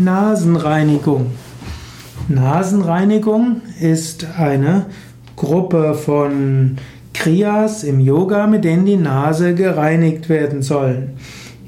Nasenreinigung. 0.00 1.26
Nasenreinigung 2.28 3.62
ist 3.80 4.28
eine 4.38 4.86
Gruppe 5.34 5.94
von 5.94 6.76
Kriyas 7.12 7.82
im 7.82 7.98
Yoga, 7.98 8.46
mit 8.46 8.62
denen 8.62 8.86
die 8.86 8.96
Nase 8.96 9.56
gereinigt 9.56 10.28
werden 10.28 10.62
soll. 10.62 11.08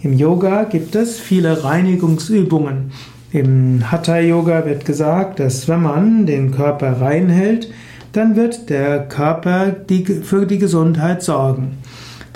Im 0.02 0.12
Yoga 0.12 0.62
gibt 0.62 0.94
es 0.94 1.18
viele 1.18 1.64
Reinigungsübungen. 1.64 2.92
Im 3.32 3.90
Hatha 3.90 4.20
Yoga 4.20 4.64
wird 4.64 4.84
gesagt, 4.84 5.40
dass 5.40 5.66
wenn 5.66 5.82
man 5.82 6.24
den 6.24 6.52
Körper 6.52 7.00
reinhält, 7.00 7.68
dann 8.12 8.36
wird 8.36 8.70
der 8.70 9.08
Körper 9.08 9.70
die, 9.72 10.04
für 10.04 10.46
die 10.46 10.58
Gesundheit 10.58 11.24
sorgen. 11.24 11.78